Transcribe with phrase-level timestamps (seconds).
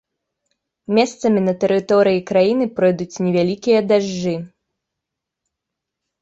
[0.97, 4.35] Месцамі на тэрыторыі краіны пройдуць невялікія дажджы.